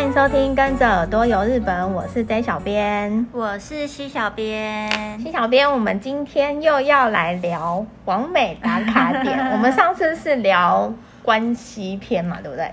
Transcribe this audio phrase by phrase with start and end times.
[0.00, 5.20] 欢迎收听《跟着耳朵游日本》，我是 J 小编，我是西小编。
[5.20, 9.38] 西小编，我们今天又要来聊完美打卡点。
[9.52, 10.90] 我们上次是聊
[11.22, 12.72] 关西篇嘛，对不对？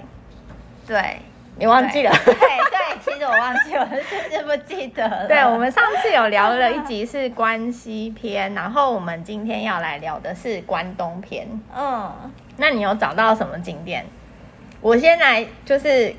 [0.88, 1.18] 对，
[1.58, 2.12] 你忘记了？
[2.24, 5.28] 对对，其实我忘记了，我是不记得了。
[5.28, 11.46] 对，我们上次有聊了一集是关西篇，然后我们今天要来聊的是关东篇。
[11.76, 12.10] 嗯，
[12.56, 14.06] 那你有找到什么景点？
[14.80, 16.16] 我先来，就是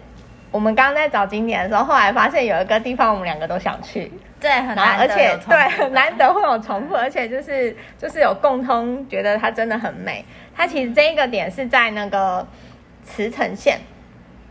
[0.50, 10.24] 我们刚刚在找景点的时候，后来发现有一个地方我们两个都想去，对，很难得，而且对，很难得会有重复，而且就是就是有共通，觉得它真的很美。
[10.54, 12.46] 它其实这一个点是在那个
[13.04, 13.78] 茨城县，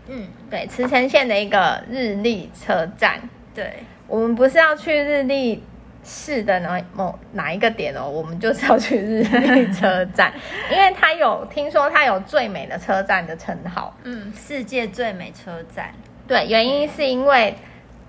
[0.07, 3.19] 嗯，对，茨城县的一个日立车站。
[3.55, 3.73] 对，
[4.07, 5.63] 我们不是要去日立。
[6.09, 8.09] 是的，哪某哪一个点哦？
[8.09, 10.31] 我们就是要去日立车站，
[10.71, 15.91] 因为它有听说它有最美的车站的称号，嗯，世界最美车站。
[16.25, 17.53] 对，原因是因为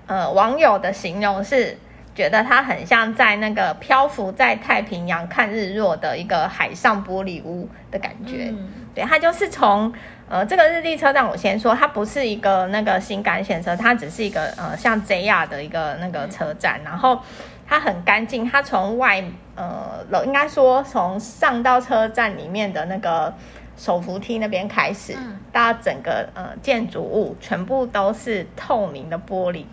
[0.06, 1.76] 呃，网友的形容是
[2.14, 8.46] 觉得它很像在那个漂浮在太平洋看日落的一个海上玻璃屋的感觉。
[8.50, 9.92] 嗯、对，它就是从
[10.28, 17.20] 呃这个日立车站，我先说，它不是一个那个新干线车，它只是一个呃像 JR 的一个那个车站，嗯、然后。
[17.68, 19.22] 它很干净，它从外
[19.54, 23.34] 呃楼应该说从上到车站里面的那个
[23.76, 29.66] 手扶梯那边开始，嗯、到整个呃建筑物全部都是透明的玻璃，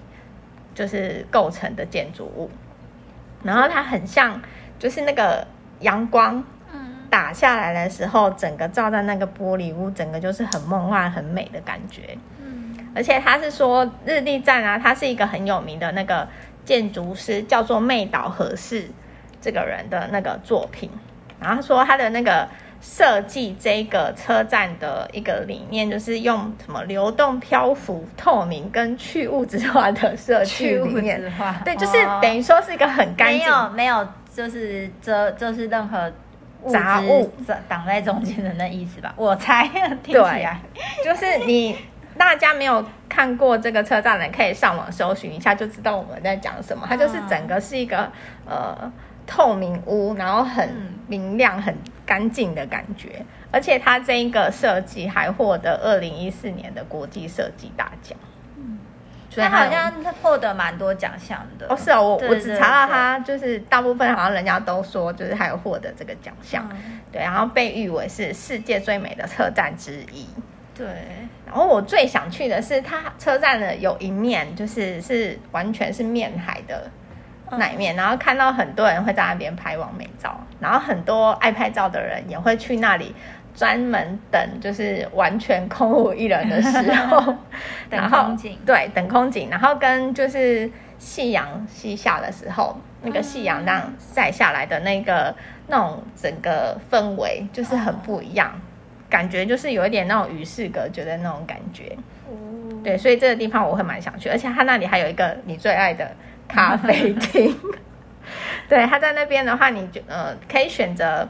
[0.73, 2.51] 就是构成的建筑物。
[3.43, 4.41] 然后它很像，
[4.77, 5.47] 就是那个
[5.79, 6.43] 阳光
[7.09, 12.17] 打下来的时候，整个照在那个玻璃屋，整个就是很梦幻、很美的感觉。
[12.43, 16.27] 嗯，而且他是说日立站啊，它是一个很有名的那个。
[16.65, 18.89] 建筑师叫做妹岛和世，
[19.39, 20.89] 这个人的那个作品，
[21.39, 22.47] 然后他说他的那个
[22.81, 31.17] 设计这个车站的一个理念，就是用什么流动、漂浮、透明跟去物质化的设计理念。
[31.17, 36.11] 去物质化，对，就是等于说是一个很干净，没有没有，就是遮，就是任何
[36.67, 37.31] 杂物
[37.67, 39.13] 挡在中间的那意思吧？
[39.15, 39.67] 我猜，
[40.03, 40.59] 听起来
[41.03, 41.77] 就是你。
[42.17, 46.85] 大家没有看过这个车站的，可以上网搜寻一下，就知道我们在讲什么。
[46.87, 48.11] 它就是整个是一个
[48.45, 48.91] 呃
[49.27, 53.25] 透明屋，然后很明亮、很干净的感觉。
[53.51, 58.17] 而且它这一个设计还获得二零一四年的国际设计大奖。
[58.57, 58.79] 嗯，
[59.29, 61.67] 所以好像他获得蛮多奖项的。
[61.69, 66.67] 哦，是哦，我我只查到他就是大部分好像人家都说就是还有获得这个奖项。
[66.71, 70.27] 嗯、对，然后被誉为是世界最美的车站之一。
[70.77, 70.87] 对，
[71.45, 76.89] 然后我最想去的是它车站的有一面，就是是完全是面海的
[77.51, 83.13] 那一面，嗯、然后看到很多人会在那边拍完美照，然后很多爱拍照的人也会去那里
[83.53, 87.35] 专门等，就是完全空无一人的时候，
[87.89, 95.33] 等空景，对，等空景，然后跟就是夕阳西下的时候，那个夕阳那样晒下来的那个
[95.67, 98.51] 那种整个氛围就是很不一样。
[98.55, 98.61] 嗯
[99.15, 101.95] 感觉就是有一点那种与世隔绝的那种感觉，
[102.29, 106.11] 嗯、对，所以这个地方我会蛮想去，而且它那里还有一个你最爱的
[106.49, 107.57] 咖啡厅，
[108.67, 111.25] 对，它在那边的话，你就呃可以选择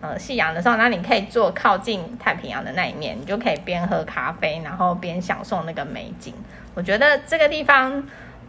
[0.00, 6.32] 呃夕阳的时候，那你可以坐靠近太平洋的那一面，你就可以边喝咖啡，然后边享受那个美景。
[6.74, 8.02] 我觉得这个地方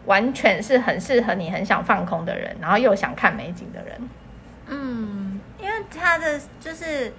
[0.06, 4.10] 完全是很适合你很想放空的人，然后又想看美景的人。
[4.68, 7.12] 嗯，因为它的就是。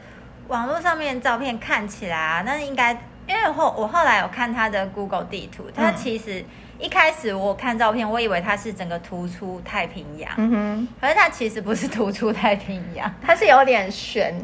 [0.50, 2.92] 网络上面照片看起来啊，那应该
[3.28, 6.44] 因为后我后来有看他的 Google 地图，它其实
[6.80, 14.34] 一开始我看照片，我以为它是整个突出太平洋，嗯哼，可是它其实不是突出太平洋，它是有点悬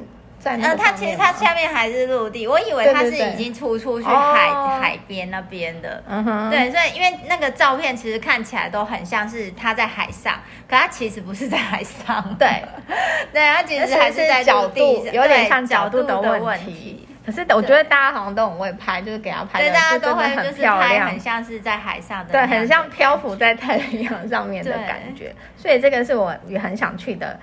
[0.47, 0.69] 在那。
[0.69, 4.49] 呃，它其实它下面还是陆地，我以为它是已经出出去海
[4.81, 10.34] 海边那边的，嗯哼，对，所以因为那个照片其实看起来都很像是它在海上，
[10.69, 12.47] 可它其实不是在海上，对。
[13.33, 17.09] 对，它其实还是在角度，有点像角度的问题。
[17.27, 25.34] 可是我觉得大家好像都很会拍，就是给他拍的，对，大家都会很漂亮，很像是在海上的，对，很像漂浮在太平洋上面的感觉。
[25.57, 27.37] 所以这个是我也很想去的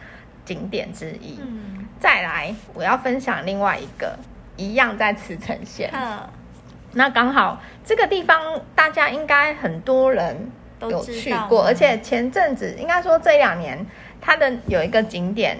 [0.45, 1.38] 景点之一。
[1.41, 1.72] 嗯，
[2.03, 4.19] 再来我要分享另外一个，
[4.57, 5.89] 一样在茨城县。
[5.94, 6.19] 嗯
[6.95, 10.51] 那刚好这个地方大家应该很多人
[10.81, 13.85] 有去过，而且前阵子应该说这两年。
[14.19, 15.57] 它的有一个景点，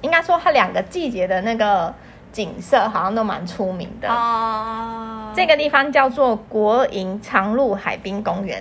[0.00, 1.92] 应该说它两个季节的那个
[2.32, 4.08] 景色好像都蛮出名的。
[4.08, 8.60] 哦，uh, 这个地方叫做国营长鹿海滨公园。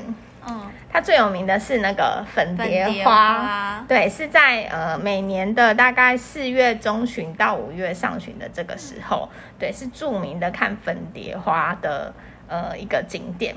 [0.91, 12.13] 嗯，它最有名的是那个粉蝶花，粉蝶花对，是在呃每年的大概四月中旬到五月上旬的这个时候，对，是著名的看粉蝶花的
[12.47, 13.55] 呃一个景点。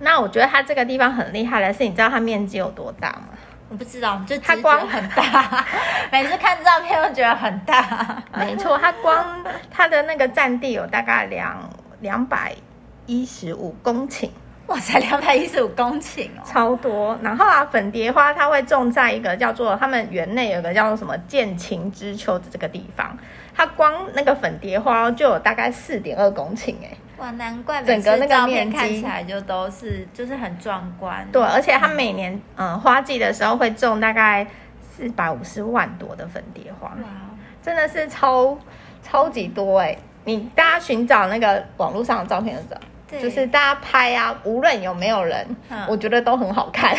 [0.00, 3.28] 那我觉得它这个地方很厉害的是，你知道它面积有多大吗？
[3.68, 5.64] 我不知道，就它光很大，
[6.10, 8.20] 每次看照片都觉得很大。
[8.34, 11.70] 没错，它光它的那个占地有大概两
[12.00, 12.52] 两百
[13.06, 14.28] 一十五公顷。
[14.70, 17.18] 哇塞，两百一十五公顷哦，超多。
[17.22, 23.18] 然后啊，粉蝶花它会种在一个叫做他们园内有个叫做什么见晴之丘的这个地方，
[23.52, 26.96] 它光那个粉蝶花就有大概四点二公顷哎。
[27.16, 31.26] 哇，难怪整个那个面看起来就都是就是很壮观。
[31.32, 34.46] 对，而且它每年嗯、呃、花季的时候会种大概
[34.80, 37.08] 四百五十万朵的粉蝶花，哇，
[37.60, 38.56] 真的是超
[39.02, 39.98] 超级多哎！
[40.24, 42.86] 你大家寻找那个网络上的照片的时候，对
[43.18, 46.94] 就是大家拍啊，无论有没有人，嗯、我觉得都很好看。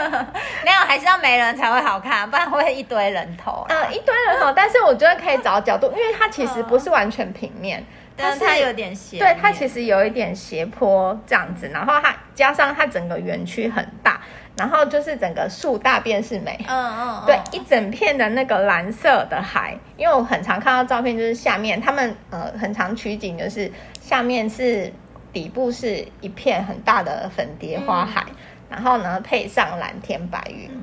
[0.64, 3.66] 没有，还是要没人才会好看，不然会一堆人头、啊。
[3.68, 7.84] 嗯，一堆人头，但是我觉得可以找角度，因为它其实不是完全平面。
[8.18, 14.18] 但是它有点斜，对，它其实有一点斜坡这样子，然后它加上它整个园区很大，
[14.56, 23.70] 然后就是整个树大便是美，嗯嗯，嗯对，一整片的那个蓝色的海，因为我很常看到照片，就是下面他们呃很常取景，就是
[24.00, 24.90] 下面是
[25.36, 28.36] 底部是一片很大的粉蝶花海，嗯、
[28.70, 30.70] 然后呢配上蓝天白云。
[30.72, 30.82] 嗯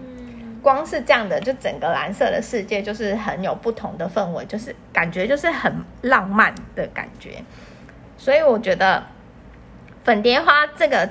[0.61, 7.43] 光是这样的，就整个蓝色的世界就是很有不同的氛围，就是感觉就是很浪漫的感觉。
[8.17, 9.03] 所以我觉得
[10.05, 11.09] 粉蝶花这个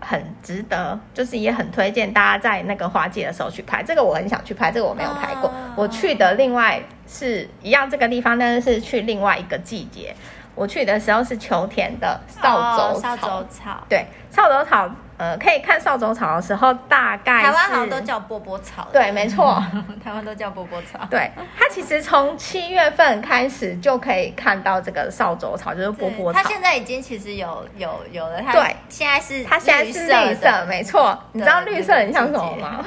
[0.00, 3.82] 很值得，就是也很推荐大家在那个花季的时候去拍。
[3.82, 5.52] 这个我很想去拍，这个我没有拍过。
[5.76, 10.16] 我去的另外是一样这个地方，但是是去另外一个季节。
[10.56, 14.90] 我去的时候是秋天的扫帚草，扫帚草，对，扫帚草。
[15.18, 18.86] 呃，可以看扫帚草的时候，大概台湾好像都叫波波草。
[18.92, 19.62] 对，没错，
[20.04, 20.98] 台湾都叫波波草。
[21.08, 26.38] 对，它其实从七月份开始就可以看到这个扫帚草，就是波波草。
[26.42, 31.18] 它现在已经其实有有有了，它对，现在是它现在是绿色，没错。
[31.32, 32.84] 你知道绿色很像什么吗？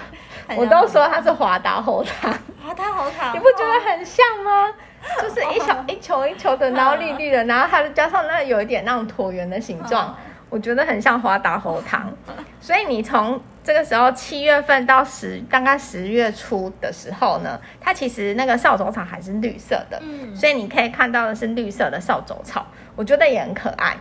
[0.55, 2.31] 我都说它是华达猴糖。
[2.63, 4.71] 华达猴糖，你不觉得很像吗？
[5.23, 10.17] 就是一小一球一球的，然后绿绿的，然后它加上那有一点那种椭圆的形状。
[10.51, 12.11] 我觉得很像华达猴糖，
[12.59, 22.65] 所以你从这个时候七月份到十，大概十月初的时候呢，它其实那个扫帚草还是绿色的，嗯，所以你可以看到的是绿色的扫帚草，
[22.95, 23.95] 我觉得也很可爱。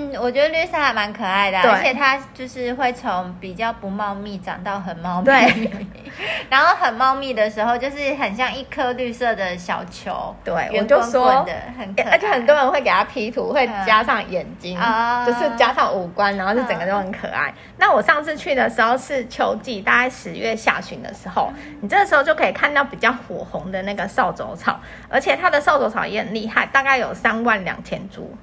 [0.00, 5.70] 嗯，我觉得绿色还蛮可爱的，啊，而且它就是会从比较不茂密长到很茂密，对，
[6.48, 17.50] 然后很茂密的时候就是很像一颗绿色的小球，对，圆滚滚的，很可爱，而且很多人会给它 P 图，会加上眼睛，嗯、就是加上五官，然后就整个都很可爱。
[17.50, 28.34] 嗯、那我上次去的时候是秋季，大概十月下旬的时候，嗯、你这个时候就可以看到比较火红的那个扫帚草，而且它的扫帚草也很厉害，大概有三万两千株。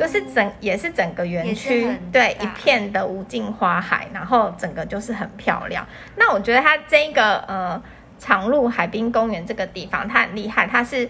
[0.00, 5.86] 就是整也是整个园区对一片的无尽花海，然后整个就是很漂亮。
[6.16, 7.80] 那我觉得它这个呃
[8.18, 11.08] 长鹿海滨公园这个地方它很厉害，它是。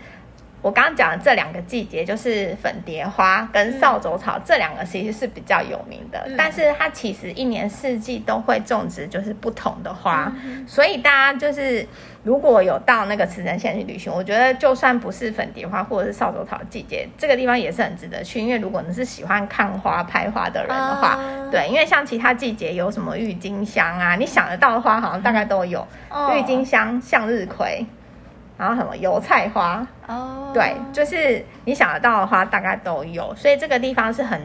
[0.63, 6.23] 我刚刚讲的这两个季节，就是粉蝶花跟扫帚草，嗯、这两个其实是比较有名的。
[6.27, 10.31] 嗯、但是它其实一年四季都会种植，就是不同的花。
[10.45, 11.87] 嗯、所以大家就是
[12.23, 18.41] 如果有到那个慈城县去旅行，我觉得就算不是粉蝶花或者是扫帚草的季节，这个地方也是很值得去。
[18.41, 25.81] 因为如果你是喜欢看花、拍花的人的话，嗯、对，因为像其他季节有什么郁金香啊，你想得到的花好像大概都有。
[26.11, 27.87] 郁、嗯、金香、向日葵。
[28.61, 29.87] 然后什么油菜花。
[30.07, 30.55] 哦，oh.
[30.55, 34.39] 对，就是你想得到的花大概都有，所以这个地方是很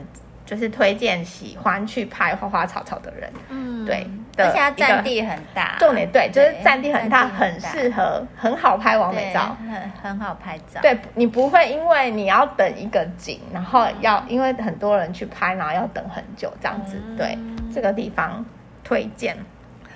[0.45, 4.07] 就是推荐喜欢去拍花花草草的人，嗯，对，
[4.37, 17.37] 而且它占地很大，重点对，就是占地很大，很适合很好拍完美照，很很好拍照，对，你不会因为你要等一个景，然后要因为很多人去拍，然后要等很久这样子，嗯、对，
[17.73, 18.45] 这个地方
[18.83, 19.35] 推荐，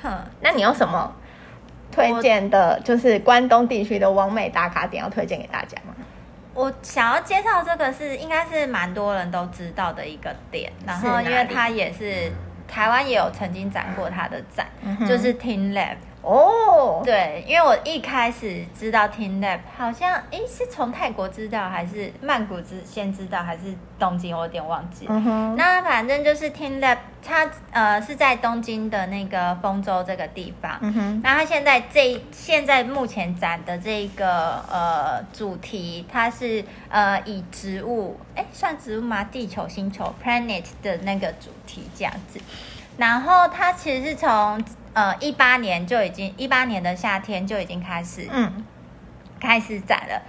[0.02, 0.12] 哼，
[0.42, 1.14] 那你有什么？
[1.92, 5.94] 推荐的就是关东地区的完美打卡点，要推荐给大家吗？
[6.54, 12.32] 我想要介绍这个是应该是蛮多人都知道的一个点，然后因为它也是
[12.68, 15.96] 台湾也有曾经展过它的展，嗯、就是 teamLab。
[16.22, 24.36] 哦，对，因为我一开始知道 teamLab，好像诶是从泰国知道，还是曼谷之先知道，还是东京？
[24.36, 25.06] 我有点忘记。
[25.08, 30.78] 嗯哼，那反正就是 teamLab，它呃是在东京的那个丰州这个地方。
[30.82, 39.24] 嗯哼，那它现在这现在目前展的这个呃主题，它是呃以植物，诶算植物吗？
[39.24, 42.40] 地球、星球 （planet） 的那个主题这样子。
[43.00, 44.64] 然后它其实是从
[44.94, 48.64] 呃一八年就已经一八年的夏天就已经开始嗯。
[49.42, 50.22] 开始展了，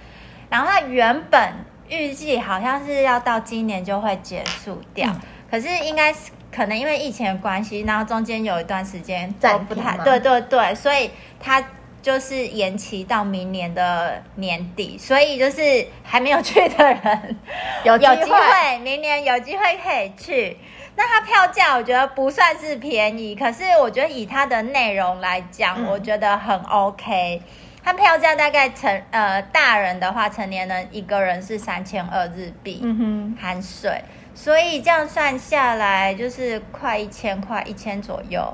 [0.49, 1.53] 然后它原本
[1.89, 5.19] 预计好像是要到今年就会结束掉，嗯、
[5.51, 11.11] 可是应该是可能因为疫情的关系，然后中间有一段时间暂不太对对对，所以
[11.41, 11.61] 他
[12.01, 17.37] 就是延期到明年的年底，所以就是还没有去的人
[17.85, 20.57] 有机会，有机会明年有机会可以去。
[20.95, 27.41] 那它票价我觉得不算是便宜，可是我觉得以它的内容来讲，嗯、我觉得很 OK。
[27.83, 34.03] 它票价大概成呃大人的话，成年人一个人是三千二日币，嗯哼，含税，
[34.35, 38.53] 所以这样算下来就是快一千块，一千左右，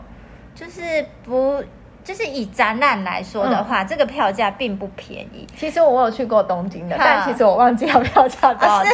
[0.54, 1.64] 就是不。
[2.08, 5.46] 就是以展览来说的话，嗯、这个票价并不便宜。
[5.58, 8.94] 其实我有去过东京的，嗯、但其实我忘记了票价多少钱。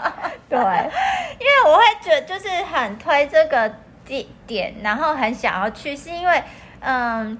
[0.48, 0.58] 对，
[1.38, 3.70] 因为我会觉得就是很推这个
[4.06, 6.42] 地点，然后很想要去，是因为
[6.80, 7.38] 嗯，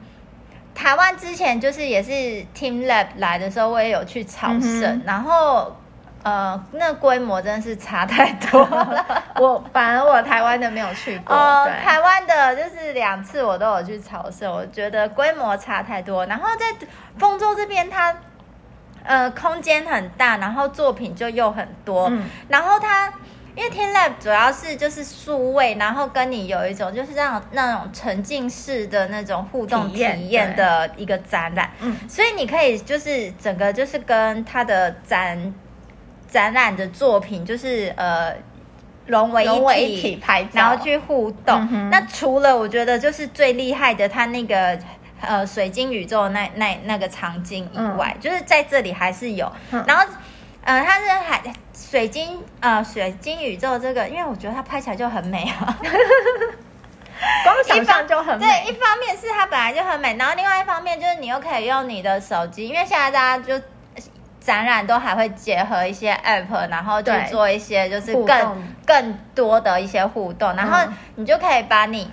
[0.74, 2.12] 台湾之前就是也是
[2.54, 5.74] TeamLab 来的时候，我也有去朝圣，嗯、然后。
[6.24, 9.04] 呃，那规模真的是差太多了。
[9.36, 11.36] 我反而我台湾的没有去过。
[11.36, 16.24] 呃，台湾的就是两次我都有去朝圣，我觉得规模差太多。
[16.24, 16.86] 然后在
[17.18, 18.16] 丰州这边，它
[19.02, 22.08] 呃空间很大，然后作品就又很多。
[22.08, 23.12] 嗯、然后它
[23.54, 31.70] 因为 TeamLab 主要是就是数位，然后跟你有一种就是那种那种沉浸式的那种互动体验的一个展览。
[31.80, 35.52] 嗯，所以你可以就是整个就是跟它的展。
[36.34, 38.34] 展览的作品就是呃
[39.06, 41.68] 融为一体，一体拍照，然后去互动。
[41.70, 44.76] 嗯、那除了我觉得就是最厉害的，它那个
[45.20, 49.52] 呃水晶宇宙那那那个场景以外，嗯、就是在这里还是有。
[49.70, 50.04] 嗯、然后
[50.64, 51.40] 呃，它是海
[51.72, 55.78] 水晶呃水晶宇宙这个，因为我觉得它拍起来就很美啊，
[57.44, 58.44] 光想象就很美。
[58.44, 63.64] 对，一方面是它本来就很美，然后另外一方面就是你又可以用你的手机，因为现在大家就。
[64.44, 72.10] 展览都还会结合一些 App，然后去做一些就是更更多的一些互动，然后你就可以把你，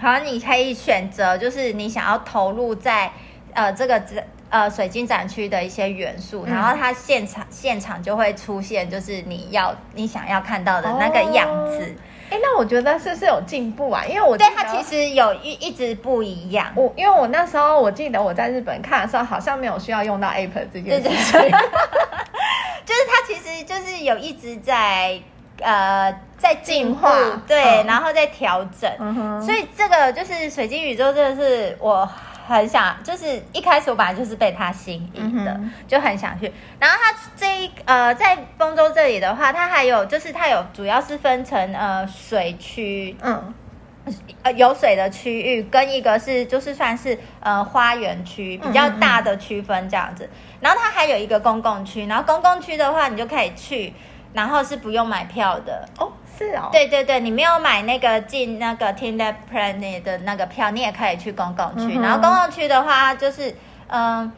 [0.00, 3.12] 好像你可以选择就是你想要投入在
[3.52, 4.02] 呃这个
[4.50, 11.94] 呃水晶展区的一些元素，然后它现场现场就会出现就是你要你想要看到的那个样子。
[11.96, 14.04] 哦哎，那我觉得是不是有进步啊？
[14.08, 16.72] 因为我对它其实有一一直不一样。
[16.74, 21.40] 我因为我那时候我记得我在日本看的时候，好像没有需要用到 App 这件事情。
[22.84, 25.20] 就是它其实就是有一直在
[25.60, 27.12] 呃在进化，
[27.46, 28.90] 对，嗯、然后在调整。
[29.44, 32.08] 所以这个就是水晶宇宙，真的是我。
[32.46, 36.52] 很想，就是一开始我本来就是被他吸引的，嗯、就很想去。
[36.78, 43.54] 然后他这一呃，在丰州这里的话，它还有就是它有主要是分成呃水区，嗯，
[44.42, 50.28] 呃有水的区域，跟一个是就是算是呃花园区比较大的区分这样子。
[50.60, 53.94] 然后它还有一个公共区，然后公共区的话，你就可以去，
[54.34, 56.12] 然后是不用买票的哦。
[56.36, 61.96] 是哦，对对对，你没有买那个进那个 TeamLab Planet 的那个票，你也可以去公共区。
[61.96, 63.50] 嗯、然后公共区的话，就是
[63.86, 64.32] 嗯、呃，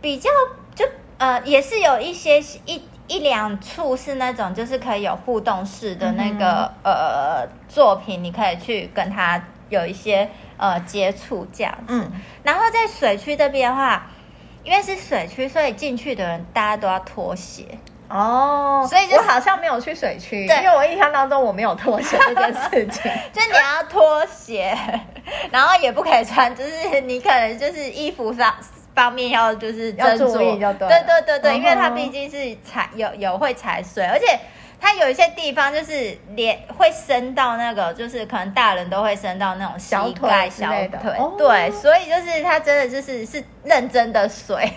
[0.00, 0.28] 比较
[0.74, 0.84] 就
[1.18, 11.94] 呃，也是有一些一一两处是那种就是可以有互动式的那个、嗯、呃作品，你可以去跟他有一些呃接触这样子。
[11.94, 12.10] 嗯、
[12.42, 14.10] 然后在水区这边的话，
[14.64, 17.78] 因为是水区，所以进去的人大家都要脱鞋。
[18.10, 24.76] 哦，所以就好像没有去水区，对因为我印象当中我没有脱鞋这件事情， 就你要脱鞋，
[25.52, 28.52] 然后也不可以穿，就是你可能就是衣服上
[28.94, 34.38] 方面要就是要注意就对，对对对对，因为它毕竟是踩有有会踩水，而且
[34.80, 41.12] 它有一些地方就是连会伸到那个，就是可能大人都会伸到那种膝盖小腿，小腿。
[41.16, 44.68] 哦、对，所以就是它真的就是是认真的水，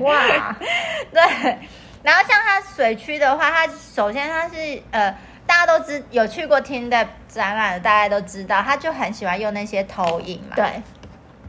[0.00, 0.56] 哇，
[1.14, 1.58] 对。
[2.02, 5.14] 然后像它水区的话，它首先它是呃，
[5.46, 10.56] 大家都知有去过 TeamLab 展览的，大家都知道，他就很喜欢用那些投影嘛。
[10.56, 10.82] 对。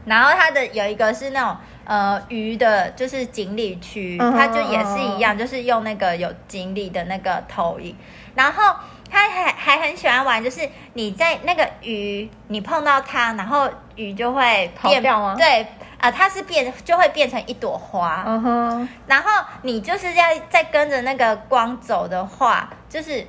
[0.04, 7.96] 然后它的有一个是那种呃鱼的，就是锦鲤区，它就也是一样，就是用那个有锦鲤的那个投影。
[8.34, 8.74] 然后
[9.08, 15.36] 他还还很喜欢玩，就是你在那个鱼，你碰到它，然后鱼就会跑掉吗？
[15.38, 15.66] 对。
[16.02, 19.30] 啊、呃，它是变就会变成一朵花，嗯哼，然后
[19.62, 23.24] 你就是要再跟着那个光走的话，就是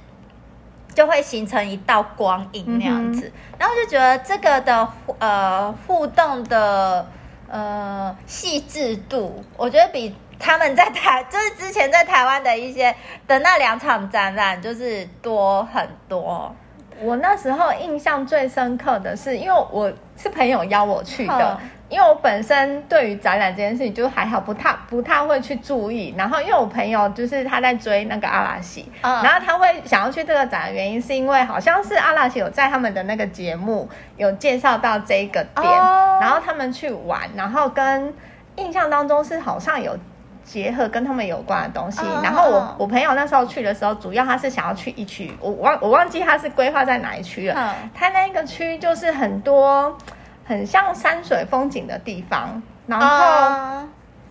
[0.96, 4.88] 就会形成一道光影那样子，嗯、然后就觉得这个的
[5.20, 7.06] 呃互动的
[7.48, 12.96] 呃细致度，我觉得比他们在台就是之前在台湾的一些
[13.27, 16.56] 的那两场展览就是多很多。
[17.01, 21.59] 我那时候印象最深刻的是，因为我是朋友邀我去的，
[21.89, 26.13] 因为我本身对于展览这件事情就还好，不太不太会去注意。
[26.17, 38.13] 然后因为我朋友就是他在追那个阿拉西，嗯，然后他会想要去这个展的原因是因为好像是阿拉西有在他们的那个节目有介绍到这个点，哦，然后他们去玩，然后跟
[38.55, 39.97] 印象当中是好像有。
[40.43, 47.75] 结合跟他们有关的东西，然后我我朋友那时候去的时候，主要他是想要去一区，我忘我忘记他是规划在哪一区了。
[47.93, 49.97] 他那个区就是很多
[50.45, 53.88] 很像山水风景的地方，然后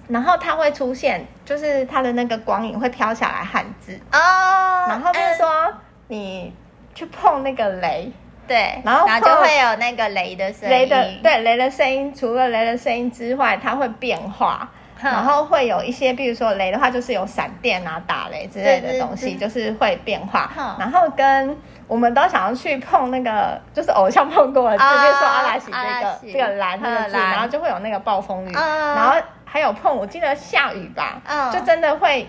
[0.09, 3.99] 然后它会出现，就是它的那个光影会飘下来汉字。
[4.13, 5.73] 哦，然后比如说
[6.09, 6.53] 你
[6.95, 8.13] 去碰那个雷，
[8.47, 14.69] 对，然后然后就会有那个雷的声音，雷的对雷的声音，除了雷的声音之外，它会变化。
[15.03, 20.51] 然后会有一些，比如说雷的话，就是有闪电啊、打雷之类的东西，就是会变化。
[20.79, 21.57] 然后跟
[21.87, 28.53] 我们都想要去碰那个，就是偶像碰过的字，比如说阿拉西这个这个蓝这个字，然后就会有那个暴风雨。
[28.53, 31.21] 然后还有碰，我记得下雨吧，
[31.53, 32.27] 就真的会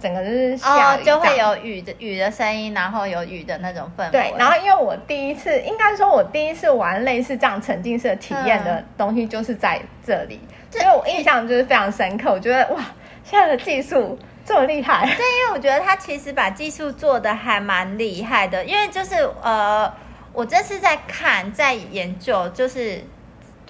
[0.00, 4.10] 整个就是下雨，就会有雨的雨的声音，然后有雨的那种氛围。
[4.10, 10.40] 对，然后因为我第一次，应该说我第一次玩类似这样沉浸式体验的东西，就是在这里。
[10.74, 12.80] 所以我印象就是非常深刻，我觉得哇，
[13.22, 15.06] 现在的技术这么厉害。
[15.06, 19.94] 对，因为我觉得他其实把技术做的还蛮厉害的，因为就是呃，
[20.32, 23.04] 我这次在看，在研究，就是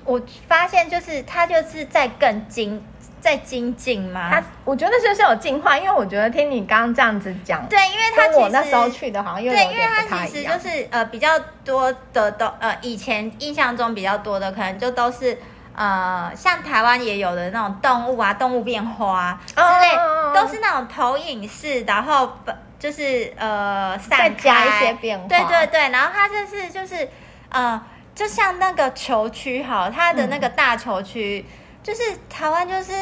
[0.06, 0.18] 我
[0.48, 2.82] 发现就是他就是在更精，
[3.20, 4.30] 在精进嘛。
[4.30, 9.90] 他我觉得是是有进化，因为我觉得听你刚刚这样子讲，对，因为他其实我那时候去的好像有点不太一样。
[9.92, 15.36] 对，因为他其实就是呃比较多的都呃以前印象中比较多的可能就都是。
[15.74, 20.34] 呃，像台湾也有的那种动物啊，动物变花之类，oh.
[20.34, 22.32] 都是那种投影式，然后
[22.78, 25.26] 就是呃散开，再加一些变化。
[25.26, 27.08] 对对对，然后它这是就是
[27.48, 27.82] 呃，
[28.14, 31.50] 就像那个球区哈，它的那个大球区，嗯、
[31.82, 32.92] 就是台湾就是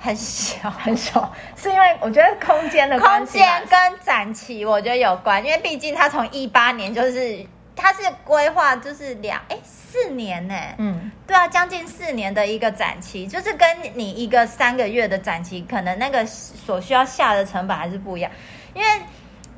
[0.00, 0.70] 很小。
[0.70, 9.58] 很小，是因为我觉得空间的空间跟展期我觉得有关，因为毕竟它从一八年就是它是规划就是两哎。
[9.92, 10.74] 四年呢、欸？
[10.78, 18.32] 嗯，对啊，将近四年的一个展期，就是跟你一个三个月的展期，可能那个所需要下的成本还是不一样。
[18.72, 18.88] 因为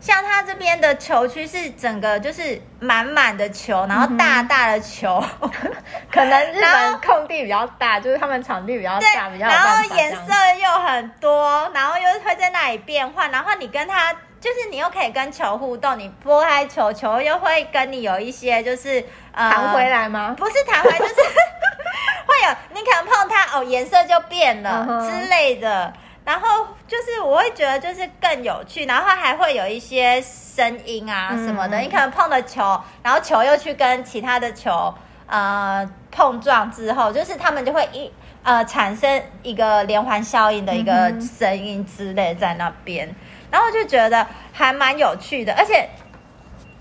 [0.01, 5.51] 像他这边的球区是整个就是满满的球，然后大大的球，嗯、
[6.11, 14.13] 可能日本空地比较大，就是他们场地比较大，比较然后颜色又很多，然后又会在那里变换，然后你跟他。
[14.45, 19.03] 就是你又可以跟球互动，你拨开球，球又会跟你有一些就是
[19.33, 20.35] 呃弹回来吗？
[20.37, 21.15] 不是弹回来，就是
[22.29, 25.91] 会有你可能碰它哦，颜色就变了之类的。
[26.27, 31.79] 然后就是我会觉得就是更有趣，然后它还会有一些声音啊什么的。
[31.79, 34.95] 嗯、你可能碰了球，然后球又去跟其他的球
[35.27, 43.15] 呃碰撞之后，就是他们就会一呃产生一个连环效应的一个声音之类在那边。
[43.51, 45.89] 然后就觉得还蛮有趣的，而且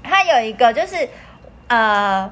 [0.04, 1.08] 它有一个就是，
[1.67, 2.32] 呃，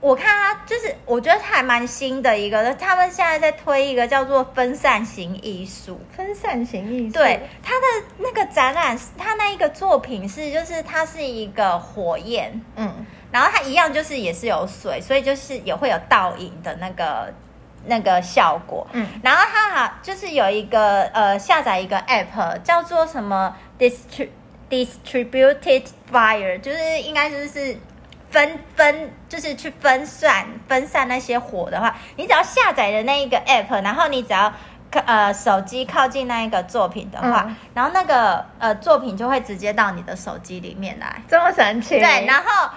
[0.00, 17.32] 我看他就是我觉得它还蛮新的一个，他们现在在推一个叫做分散型艺术，分散型艺术，对，他的那个展览，他那一个作品是就是它是一个火焰，嗯，然后它一样就是也是有水，所以就是也会有倒影的那个。
[17.86, 24.28] 那个效果，嗯，然后它好就是有一个呃下载一个 app 叫做什么 distri
[24.70, 27.76] distributed fire，就是应该就是
[28.30, 34.52] 分分就是去分散分散那些火的话，你只要下载的那一个 app，然后你只要
[35.04, 41.98] 呃手机靠近那一个作品的话，嗯、然后那个呃作品就会直接到你的手机里面来，这么神奇？
[41.98, 42.70] 对，然后。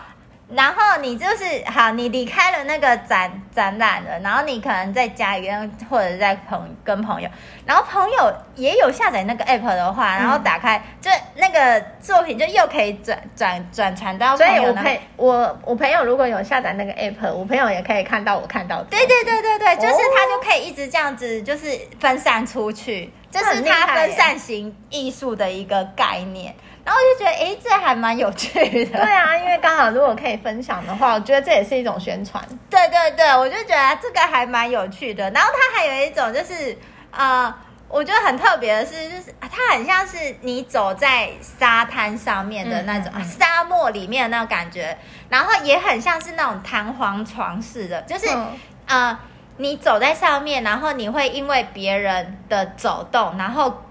[0.53, 7.27] 然后你就是好，你离开了那个展展览了，然后你可能在家里面或者在朋跟朋友，
[7.65, 14.53] 然后朋友也有下载那个 app 的话，然后打开，就那个作品就又可以转转转传到朋友。
[14.53, 18.85] 所以我朋我我朋友如果有下载那个 app，我朋友也可以看到我看到的。
[18.85, 26.53] 对对对对对，就是他就可以一直这样子，就是分散出去，这、是他分散型艺术的一个概念。
[26.85, 28.91] 然后我就觉得，哎，这还蛮有趣的。
[28.91, 32.39] 对啊，因为刚好如果可以分享的话，我觉得这也是一种宣传。
[32.69, 35.27] 对对对，我就觉得这个还蛮有趣的。
[35.31, 36.77] 然后它还有一种就是，
[37.09, 37.51] 呃，
[37.87, 44.95] 我觉得很特别的是，就是它很像是你走在沙滩上面的那种、嗯嗯嗯、沙漠里面的那种感觉，
[45.27, 49.19] 然后也很像是那种弹簧床似的，就是、嗯、呃，
[49.57, 53.81] 你走在上面，然后你会因为别人的走动，然后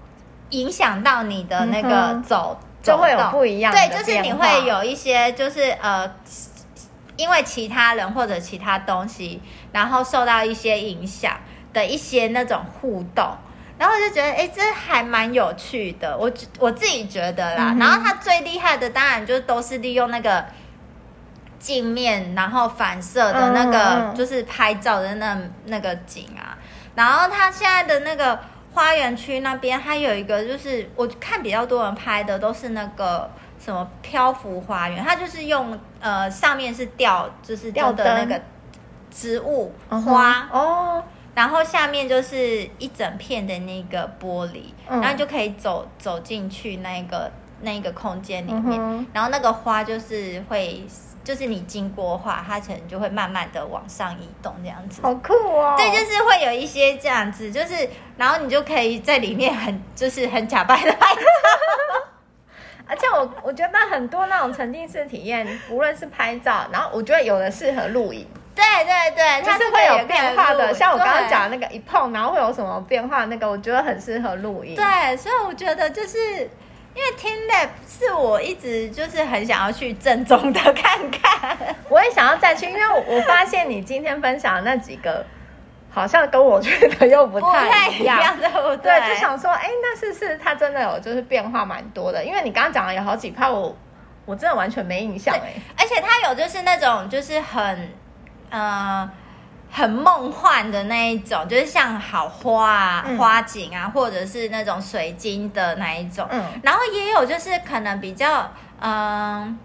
[0.51, 2.57] 影响到你的那个走。
[2.85, 6.09] 嗯就会有不一样的，对，就是你会有一些，就是呃
[7.17, 11.37] 因为其他人或者其他东西，然后受到一些影响
[11.73, 13.37] 的一些那种互动，
[13.77, 16.17] 然后我就觉得，哎，这还蛮有趣的。
[16.17, 17.71] 我我自己觉得啦。
[17.71, 20.45] 嗯、然后他最厉害的，当然就都是利用那个
[21.57, 26.57] 镜面，然后反射的那个，嗯、就是拍照的那那个景啊。
[26.95, 28.39] 然后他现在的那个
[28.75, 33.27] 花园区那边，还有一个就是我看比较多人拍的都是那个。
[33.57, 35.03] 什么漂浮花园？
[35.03, 38.39] 它就是用呃上面是吊，就是吊的那个
[39.09, 40.47] 植物花。
[40.51, 50.85] 哦，然后下面就是一整片的那个玻璃，然后就可以走走进去那个那个空间里面，然后那个花就是会，
[51.25, 55.75] 就是你经过的话，它可能就会慢慢的往上移动这样子，好酷哦！
[55.75, 61.21] 对，就是会有一些这样子，就是然后你就可以在里面很就是很假扮的拍照。
[62.87, 70.71] 而且我我觉得很多那种沉浸式体验，无论是拍照，然后我觉得有的适合录影，对对对，它是会有变化的。
[70.71, 74.75] 像我刚刚讲的那个一碰，然后会有什么变化，那个我觉得很适合录影。
[74.75, 76.47] 对，所以我觉得就是
[76.95, 81.57] 因为 TeamLab 是我一直就是很想要去正宗的看看，
[81.89, 85.23] 我也想要再去，因为我发现你今天分享的那几个。
[85.91, 88.99] 好像跟我觉得又不太一样，对不对？
[88.99, 93.73] 对，就想说，哎，那是是它真的有就是变化蛮多的，因为你刚刚讲了有好几趴，我
[94.25, 95.53] 我真的完全没印象哎。
[95.77, 97.93] 而且它有就是那种就是很
[98.49, 99.09] 呃
[99.75, 106.25] 很梦幻的那一种，就是像好花啊、嗯、花景啊，或者是那种水晶的那一种。
[106.31, 109.43] 嗯，然后也有就是可能比较嗯。
[109.43, 109.57] 呃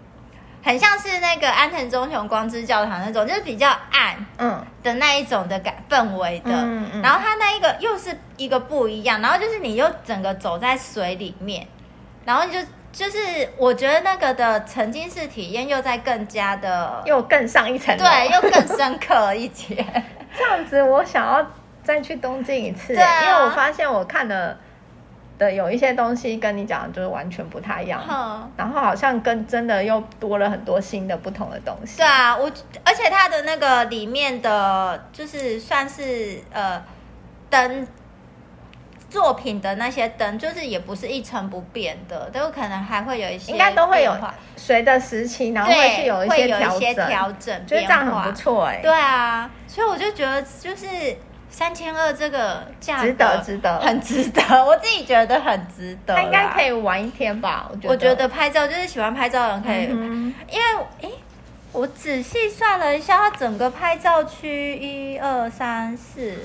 [0.63, 6.51] 很像是那个安藤忠雄光之教堂那种，就是比较暗，嗯的那一种的感氛围的。
[6.51, 7.01] 嗯嗯。
[7.01, 11.67] 然后它那一个又是一个不一样，然后就是你又整个走在水里面，
[12.25, 12.59] 然后就
[12.91, 13.19] 就是
[13.57, 19.75] 我觉得那个的沉浸式体验又在更加的又更上一层，对，又更深刻一些。
[20.37, 21.45] 这样子，我想要
[21.83, 24.57] 再去东京一次，对啊，因为我发现我看了。
[25.37, 31.97] 的有一些东西跟你讲的就是完全不太一样，嗯、然后好像跟真的又多了很多新的不同的东西。
[31.97, 32.45] 对啊，我
[32.85, 36.79] 而且它的那个里面的，就是算是呃
[37.49, 37.87] 灯
[39.11, 44.17] 作品的那些灯，就是也不是一成不变的，都有可能还会有一些，应该都会有
[44.55, 48.81] 随着时期，然后会是有一些调整，就这样很不错哎、欸。
[48.81, 50.87] 对啊，所以我就觉得就是。
[51.53, 54.41] 三千二这个价值得，值得，很值得。
[54.63, 56.15] 我自己觉得很值得。
[56.15, 57.69] 他应该可以玩一天吧？
[57.69, 57.89] 我觉得。
[57.89, 60.63] 我觉得拍照就是喜欢拍照的人可以，嗯、因为
[61.01, 61.11] 诶，
[61.73, 66.37] 我仔细算了一下，它整个拍照区一二三四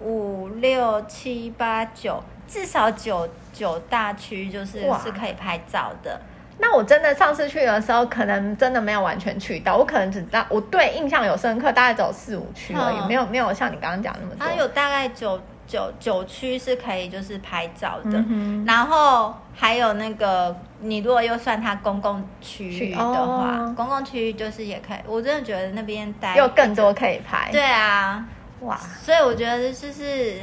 [0.00, 6.20] 五六七八九，至少九九大区就是是可以拍照的。
[6.62, 14.46] 那我真的上次去的时候，可能真的没有完全去到，我可能只知道我对印象有深刻，大概只有四五区而已，嗯、没有没有像你刚刚讲那么多。
[14.46, 24.98] 它有大概九九九区是可以就是拍照的，嗯、然后还有那个你如果又算它公共区域的话，哦、公共区域就是也可以。
[25.06, 27.48] 我真的觉得那边待有更多可以拍。
[27.50, 28.22] 对啊，
[28.60, 28.78] 哇！
[29.02, 30.40] 所以我觉得就是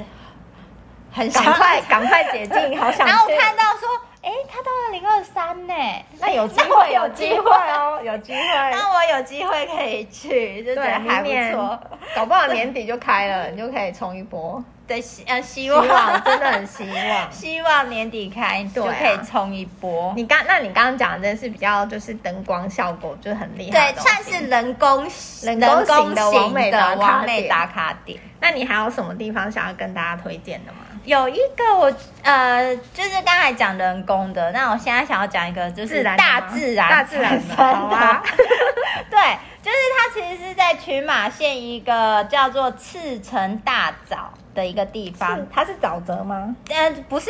[1.12, 3.06] 很想赶快赶快解禁，好想。
[3.08, 3.88] 然后我看到说。
[4.20, 5.74] 哎，他到了零二三呢，
[6.20, 8.42] 那有机会，有机会哦，有机会。
[8.72, 11.80] 那我有机会可以去，就觉得还不错。
[12.14, 14.62] 搞不好年底就开了，你就可以冲一波。
[14.88, 15.86] 对，希呃希望。
[16.24, 20.14] 真的很希望， 希望年底开就可以冲一波。
[20.16, 25.06] 你刚，那你刚刚讲的真是比较就是灯光效果就是很厉害，对，算是人工
[25.44, 28.20] 人工型的完美打卡点。
[28.40, 30.80] 那你还有什么地方想要跟大家推荐的吗？
[31.04, 36.90] 有一个我呃，就是刚才讲人工的，那我现在想要讲一个就是大自然。
[36.90, 37.56] 大自然的，
[39.10, 39.20] 对，
[39.62, 44.18] 就是它其实是在群马县一个叫做赤城大沼
[44.58, 46.56] 的一个地方，它是沼泽吗？
[46.70, 47.30] 呃，不是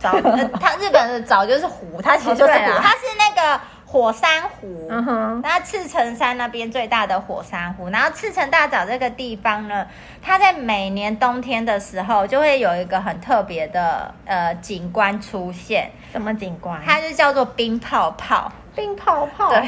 [0.00, 0.20] 沼，
[0.60, 3.60] 它日本的沼就是湖，它其实就是湖，它是那个。
[3.88, 9.86] 火山湖，嗯哼，那赤城山那边最大的火山湖，然后赤城大沼这个地方呢，
[10.20, 15.88] 它在每年冬天的时候就会有一个很特别的呃景观出现。
[16.10, 16.82] 什么景观？
[16.84, 18.50] 它就叫做冰泡泡。
[18.74, 19.62] 冰泡泡，对，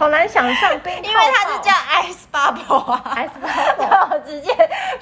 [0.00, 3.28] 好难想象冰泡泡，因为它是叫 ice bubble 啊，ice
[3.78, 4.50] bubble，直接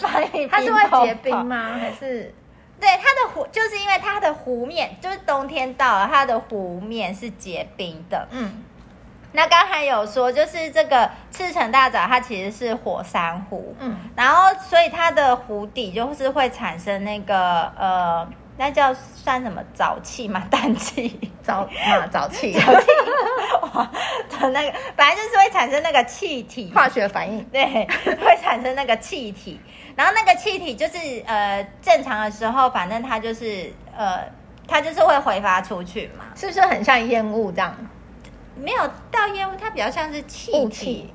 [0.00, 1.70] 翻译，它是会结冰吗？
[1.78, 2.34] 还是？
[2.80, 8.26] 对，它的湖就是因为它的湖面，就是冬天到了，它的湖面是结冰的。
[8.32, 8.64] 嗯，
[9.30, 13.76] 那刚才有说，就是这个赤城大沼，它其实是火山湖。
[13.78, 20.42] 嗯，然后所以它的湖底就是会产生那个呃，那叫算什么沼气嘛？
[20.50, 21.18] 氮气？
[21.46, 22.86] 沼 啊，沼气，沼气
[23.62, 23.90] 哇
[24.28, 27.64] 的的那个，本来就是会产生那个气体，化学反应，对，
[28.04, 29.58] 会产生那个气体。
[29.96, 34.20] 然后那个气体就是呃正常的时候，反正它就是呃
[34.66, 37.74] 它就是会挥发出去嘛，是不是很像烟雾这样？
[38.56, 41.14] 没有到烟雾，它比较像是气体，雾气，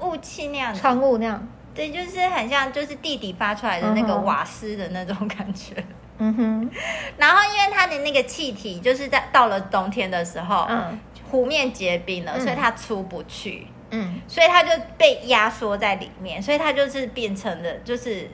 [0.00, 1.48] 雾气那样，窗雾那样。
[1.74, 5.74] 对，就是很像就是地底发出来的那个瓦斯的那种感觉。
[5.76, 5.84] 嗯
[6.18, 6.70] 哼。
[7.16, 10.98] 然后因为它的那个气体就是在到了冬天的时候，嗯，
[11.30, 13.66] 湖面结冰了，所以它出不去。
[13.90, 14.20] 嗯。
[14.26, 18.30] 所以它就被压缩在里面，所以它就是变成了就是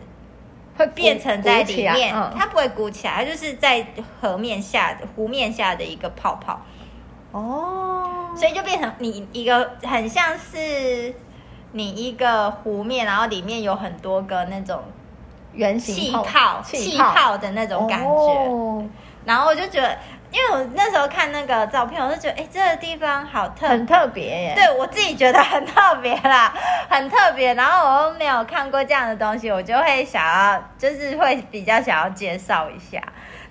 [0.77, 3.87] 会变成在里面，它不会鼓起来，它就是在
[4.21, 6.61] 河面下湖面下的一个泡泡。
[7.33, 11.13] 哦，所以就变成你一个很像是
[11.73, 14.83] 你一个湖面，然后里面有很多个那种
[15.55, 18.07] 圆形气泡、气泡的那种感觉。
[18.07, 18.85] 哦、
[19.25, 19.97] 然后我就觉得，
[20.31, 24.53] 因为我那时候看那个照片，我就觉得，哎，这个地方好特，很特别耶。
[24.55, 26.53] 对我自己觉得很特别啦，
[26.91, 27.55] 很特别。
[27.55, 33.03] 然后我又没有看过这样的东西，我就会想要，就是会比较想要介绍一下。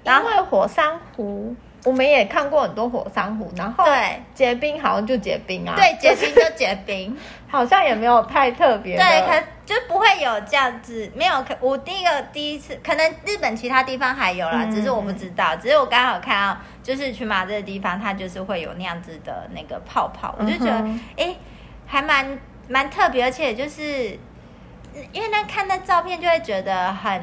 [0.03, 1.55] 然后火山湖。
[1.85, 7.13] 我们也看过很多火山湖，然后对结冰好像就结冰啊，对结冰就结冰，
[7.51, 8.95] 好像也没有太特别。
[8.95, 11.43] 对，可就不会有这样子，没有。
[11.59, 15.55] 我第一个第一次，可能日本其他地方还有啦，嗯、只是我不知道。
[15.55, 20.83] 只是我刚好看到，就是群马这个地方，它就是会有那样子的那个泡泡，我就觉得
[21.17, 21.35] 哎、
[21.85, 23.83] 还蛮蛮特别，而且就是
[25.11, 27.21] 因为那看那照片就会觉得很。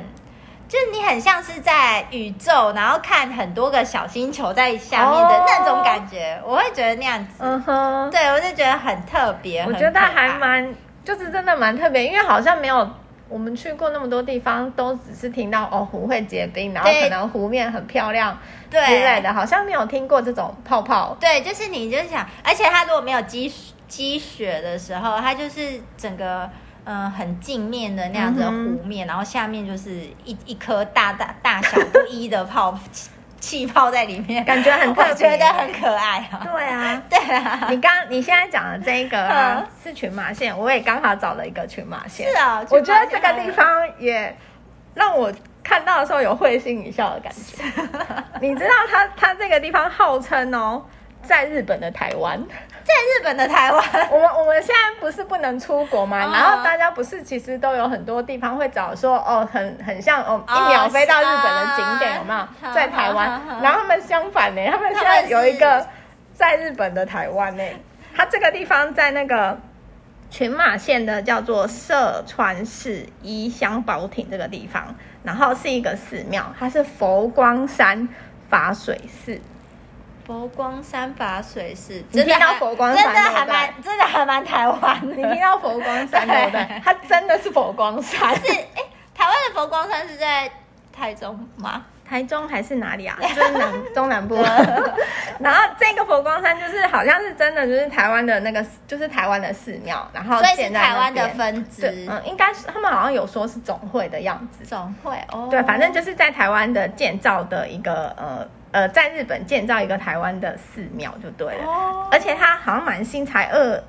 [0.71, 7.33] 就你很像是在宇宙，然后看很多个小星球在下面的那种感觉，我会觉得那样子。
[7.41, 9.65] 嗯哼，对，我就觉得很特别。
[9.65, 10.73] 我觉得还蛮，
[11.05, 12.89] 就是真的蛮特别，因为好像没有
[13.29, 18.39] 我们去过那么多地方，都只是听到哦湖会结冰，然后可能湖面很漂亮
[18.71, 21.17] 之类的，好像没有听过这种泡泡。
[21.21, 23.53] 对，就是你就想，而且它如果没有积
[23.89, 26.49] 积雪的时候，它就是整个。
[26.85, 29.91] 嗯、呃，很镜面的那样子的湖面，嗯、然后下面就是
[30.25, 32.77] 一一颗大大大小不一的泡
[33.41, 36.47] 气泡在里面，感觉很特别，觉得很可爱啊。
[36.53, 37.67] 对啊，对啊。
[37.71, 42.31] 你刚你现在讲的这个、啊嗯、是群马线，我也刚好找了一个群马线。
[42.31, 43.67] 是啊，我觉得这个地方
[43.99, 44.37] 也
[44.95, 47.65] 让我看到的时候有会心一笑的感觉。
[48.41, 50.83] 你知道它它这个地方号称哦，
[51.23, 52.41] 在日本的台湾。
[52.83, 56.19] 在日本的台湾， 我们我们现在不是不能出国吗？
[56.19, 62.75] 然后大家不是其实都有很多地方会找说哦，很很像哦，一秒飞到日本的景点有没有？
[62.75, 65.87] 在台湾，然后他们相反呢，他们现在有一个
[66.33, 67.63] 在日本的台湾呢，
[68.17, 69.57] 它这个地方在那个
[70.31, 78.09] 群马县的叫做社川市伊香保町这个地方，然后是一个寺庙，它是佛光山
[78.49, 79.41] 法水寺。
[80.31, 84.97] 佛光山法水寺，你听到佛光山真的还蛮，真的还蛮台湾。
[85.03, 86.81] 你听到佛光山对不对？
[86.85, 88.33] 它真的是佛光山。
[88.37, 90.49] 是哎，台湾的佛光山是在
[90.93, 91.83] 台中吗？
[92.09, 93.19] 台中还是哪里啊？
[93.21, 94.37] 就是南中南部。
[95.41, 100.09] 然后这个佛光山就是好像是真的，就是台湾的那个，就是台湾的寺庙。
[100.13, 102.07] 然后所以是台湾的分支。
[102.09, 104.65] 嗯，应该是他们好像有说是总会的样子。
[104.65, 105.49] 总会哦。
[105.51, 108.47] 对，反正就是在台湾的建造的一个呃。
[108.73, 113.83] 呃，在日本建造一个台湾的寺庙就对了，哦、而且它好像蛮新，才二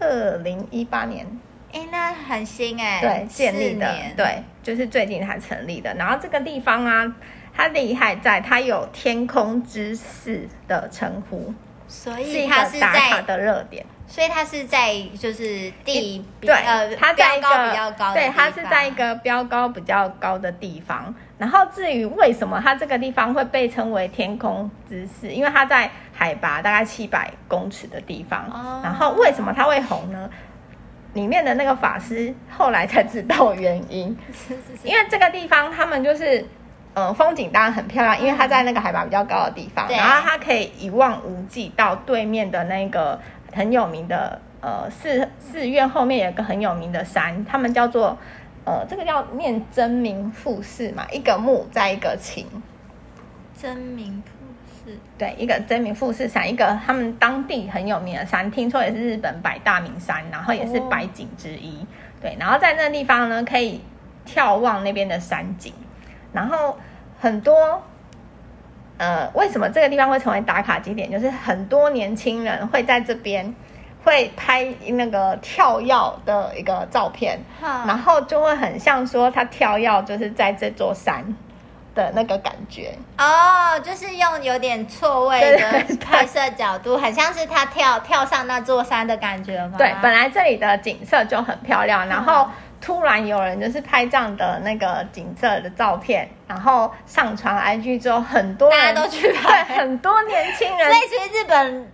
[0.00, 1.26] 二零一八年，
[1.72, 5.92] 哎，那很新哎，对，建立的，对，就是最近才成立的。
[5.94, 7.12] 然后这个地方啊，
[7.52, 11.52] 它厉害在它有天空之寺的称呼，
[11.88, 13.84] 所以它是打卡的热点。
[14.08, 21.14] 所以它是在就是地对呃，它在一个比较高，对，它是在一个标高比较高的地方。
[21.36, 28.46] 然后至于为什么它这个地方会被称为天空之寺，因为它在海拔大概七百公尺的地方。
[28.46, 28.80] 哦。
[28.82, 30.28] 然后为什么它会红呢？
[31.12, 34.16] 里面的那个法师后来才知道原因。
[34.32, 34.88] 是是是。
[34.88, 36.44] 因为这个地方他们就是，
[36.94, 43.20] 呃，风景当然很漂亮，因为它在那个海拔比较高的地方，然后它可以一望无际到对面的那个。
[43.52, 48.16] 很有名的呃寺寺院后面有一个很有名的山，他们叫做
[48.64, 52.46] 呃这个叫念真名富士嘛，一个木在一个晴，
[53.60, 61.86] 真名富士对，一个真名富士山，一个他们当地很有名的山，听说也是日本百大名山，然后也是百景之一，哦、
[62.22, 63.80] 对，然后在那个地方呢可以
[64.26, 65.72] 眺望那边的山景，
[66.32, 66.76] 然后
[67.20, 67.82] 很多。
[68.98, 71.10] 呃，为什么这个地方会成为打卡景点？
[71.10, 73.54] 就是很多年轻人会在这边
[74.04, 75.94] 会拍那个跳跃
[76.26, 81.24] 的一个照片，然后就会很像说他跳跃就是在这座山
[81.94, 89.74] 的那个感觉哦，就是用有点错位的拍摄角度，很像是他跳跳上那座山的感觉吗？
[89.78, 92.48] 对，本来这里的景色就很漂亮，然后
[92.80, 101.92] 突然有人就是拍这样的那个景色的照片，然后上传 IG 之后，很多人大家都去拍，对，很多年轻人，所以其实日本。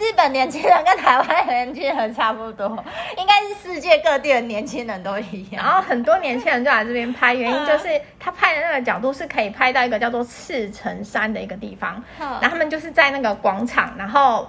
[0.00, 2.68] 日本年轻人跟台湾年轻人差不多，
[3.16, 5.64] 应该是世界各地的年轻人都一样。
[5.64, 12.00] 然后很多年轻人就来这边拍，原因就是他拍的那个角度是可以拍到一个叫做赤城山的一个地方。
[12.16, 14.48] 然后他们就是在那个广场，然后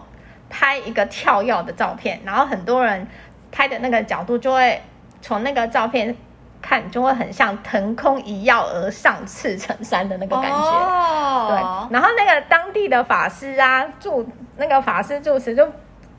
[0.51, 3.07] 拍一个跳跃的照片，然后很多人
[3.51, 4.79] 拍的那个角度就会
[5.21, 6.15] 从那个照片。
[6.61, 11.47] 看就会很像腾空一跃而上赤城山的那个感觉，oh.
[11.47, 11.57] 对。
[11.89, 15.65] 然后那个当地的法师啊，住那个法师住持就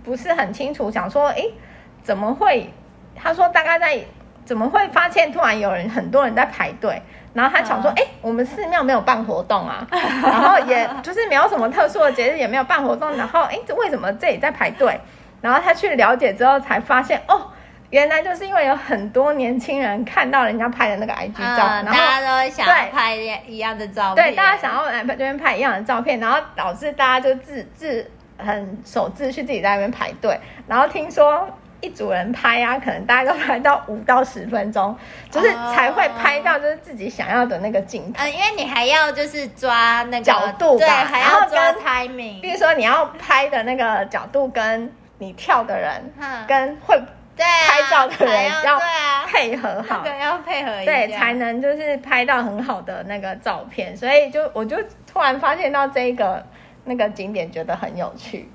[0.03, 1.45] 不是很清楚，想说，哎，
[2.03, 2.73] 怎么会？
[3.15, 4.03] 他说大概在
[4.47, 7.03] 怎么会发现突然有人很多人在排队，
[7.35, 14.99] 然后他想说，哎，我们寺庙没有办活动啊，然后也就是没有什么特殊的节日，也没有办活动，然后哎，这为什么这里在排队？
[15.43, 17.49] 然后他去了解之后才发现，哦。
[17.91, 24.27] 原来就是因为有很多年轻人看到人家拍的那个 IG 照，嗯、然后大家都想要拍一样的照片。
[24.27, 30.39] 对，大家想要来这边拍一样的照片，然后导致大家就自自很守秩序，自己在那边排队。
[30.69, 31.49] 然后听说
[31.81, 34.97] 一组人拍啊，可能大家都拍到五到十分钟，
[35.29, 38.23] 就是才会拍到就是自己想要的那个镜头。
[38.23, 42.41] 嗯，因为你还要就是抓那个角度吧，对，还要抓 timing。
[42.41, 46.13] 比如说你要拍的那个角度跟你跳的人，
[46.47, 46.97] 跟会。
[47.41, 48.79] 对啊，拍照的人要
[49.27, 53.97] 配合好，对，要配合一下，对，才能就是拍到很好的那个照片。
[53.97, 54.77] 所以就我就
[55.11, 56.45] 突然发现到这个
[56.85, 58.47] 那个景点，觉得很有趣，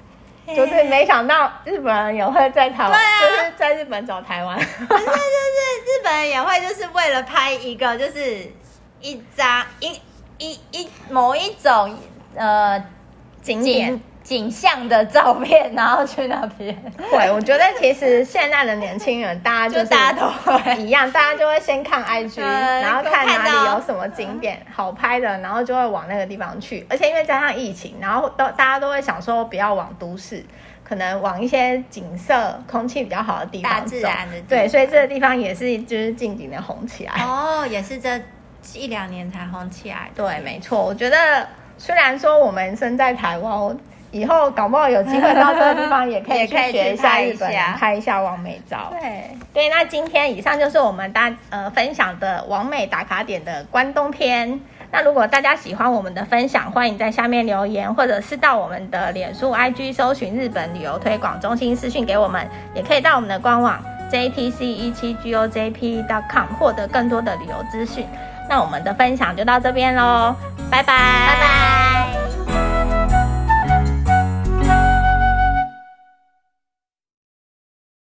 [0.47, 8.51] 就是没想到日本人也会在台湾，啊、就是在日本找台湾，不是就是日本人也会就是为了拍一个就是
[9.01, 9.99] 一张一
[10.37, 11.97] 一一某一种
[12.35, 12.79] 呃
[13.41, 13.89] 景点。
[13.89, 14.03] 景
[14.49, 16.75] 象的照片，然后去那边。
[16.97, 26.83] 对，我觉得其实现在的年轻人，大家就是大家都会一样，大家就会先看 IG，然后看哪里有什么景点好拍的，然后就会往那个地方去。
[26.89, 30.43] 而且因为加上疫情，然后都大家都会想说不要往都市，
[30.83, 33.79] 可能往一些景色、空气比较好的地方走。
[33.81, 34.41] 大自然的。
[34.49, 37.23] 对，所以这个地方也是就是近几年红起来。
[37.23, 38.19] 哦，也是这
[38.73, 40.09] 一两年才红起来。
[40.15, 40.83] 对，没错。
[40.83, 43.77] 我觉得虽然说我们身在台湾。
[44.15, 48.87] 以后搞不好有机会到这个地方， 也可以去学一下日本，拍一下完美照。
[48.91, 54.57] 对对，那今天以上就是我们大呃分享的完美打卡点的关东篇。
[54.89, 68.07] 那如果大家喜欢我们的分享，欢迎在下面留言，或者是到我们的脸书 IG 搜寻日本旅游推广中心私讯给我们，也可以到我们的官网 jtc 一七 gojp.com 获得更多的旅游资讯。
[68.47, 70.33] 那我们的分享就到这边喽，
[70.71, 70.93] 拜拜，
[71.27, 72.24] 拜拜。